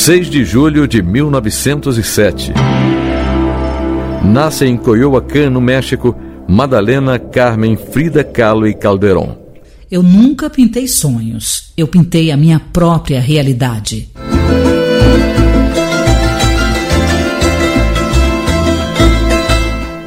[0.00, 2.54] 6 de julho de 1907.
[4.24, 6.16] Nasce em Coyoacán, no México,
[6.48, 9.36] Madalena Carmen Frida Kahlo e Calderon.
[9.90, 14.10] Eu nunca pintei sonhos, eu pintei a minha própria realidade.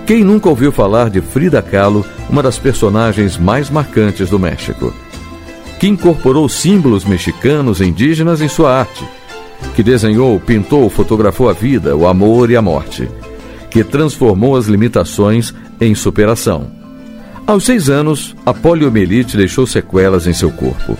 [0.07, 4.91] Quem nunca ouviu falar de Frida Kahlo, uma das personagens mais marcantes do México?
[5.80, 9.05] Que incorporou símbolos mexicanos e indígenas em sua arte,
[9.75, 13.09] que desenhou, pintou, fotografou a vida, o amor e a morte,
[13.69, 16.71] que transformou as limitações em superação.
[17.45, 20.97] Aos seis anos, a poliomielite deixou sequelas em seu corpo.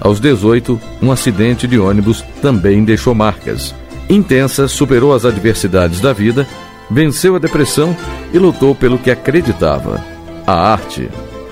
[0.00, 3.74] Aos 18, um acidente de ônibus também deixou marcas.
[4.08, 6.46] Intensa, superou as adversidades da vida,
[6.90, 7.96] venceu a depressão
[8.32, 10.04] e lutou pelo que acreditava:
[10.46, 11.08] a arte.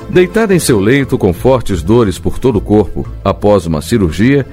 [0.09, 4.47] Deitada em seu leito com fortes dores por todo o corpo, após uma cirurgia,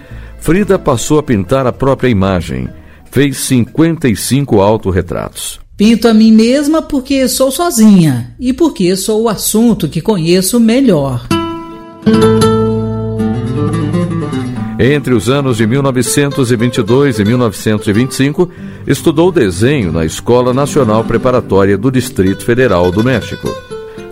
[0.44, 2.68] Frida passou a pintar a própria imagem.
[3.10, 5.58] Fez 55 autorretratos.
[5.78, 11.26] Pinto a mim mesma porque sou sozinha e porque sou o assunto que conheço melhor.
[14.78, 18.50] Entre os anos de 1922 e 1925,
[18.86, 23.48] estudou desenho na Escola Nacional Preparatória do Distrito Federal do México.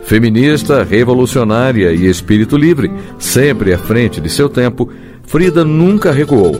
[0.06, 4.90] Feminista, revolucionária e espírito livre, sempre à frente de seu tempo,
[5.32, 6.60] Frida nunca recuou.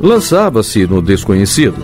[0.00, 1.76] Lançava-se no desconhecido.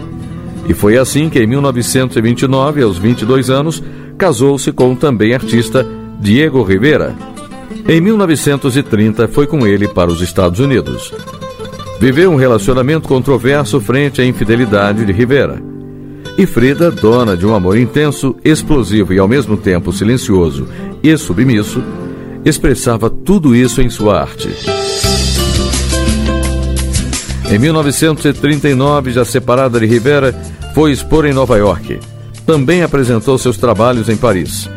[0.68, 3.80] E foi assim que, em 1929, aos 22 anos,
[4.18, 5.86] casou-se com o também artista
[6.18, 7.14] Diego Rivera.
[7.88, 11.14] Em 1930, foi com ele para os Estados Unidos.
[12.00, 15.62] Viveu um relacionamento controverso frente à infidelidade de Rivera.
[16.36, 20.66] E Frida, dona de um amor intenso, explosivo e ao mesmo tempo silencioso
[21.04, 21.80] e submisso,
[22.44, 24.75] expressava tudo isso em sua arte.
[27.48, 30.34] Em 1939, já separada de Rivera,
[30.74, 32.00] foi expor em Nova York.
[32.44, 34.68] Também apresentou seus trabalhos em Paris.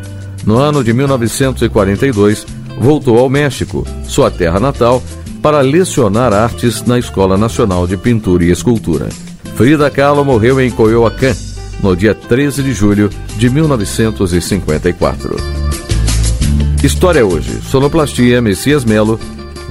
[0.46, 2.46] No ano de 1942,
[2.80, 5.02] voltou ao México, sua terra natal,
[5.42, 9.10] para lecionar artes na Escola Nacional de Pintura e Escultura.
[9.56, 11.36] Frida Kahlo morreu em Coyoacán,
[11.82, 15.36] no dia 13 de julho de 1954.
[16.84, 19.20] História hoje: Sonoplastia Messias Melo,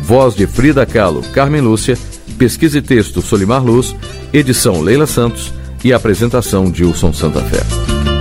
[0.02, 1.96] voz de Frida Kahlo, Carmen Lúcia
[2.38, 3.96] Pesquisa e texto Solimar Luz,
[4.32, 8.17] edição Leila Santos e apresentação Dilson Santa Fé.